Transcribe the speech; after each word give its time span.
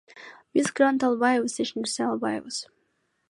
Биз 0.53 0.69
грант 0.79 1.05
албайбыз, 1.09 1.55
эч 1.65 1.69
нерсе 1.77 2.03
албайбыз. 2.09 2.57